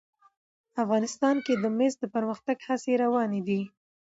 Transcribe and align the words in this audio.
افغانستان 0.83 1.35
کې 1.45 1.53
د 1.57 1.65
مس 1.77 1.93
د 1.99 2.03
پرمختګ 2.15 2.57
هڅې 2.67 2.93
روانې 3.03 3.41
دي. 3.47 3.61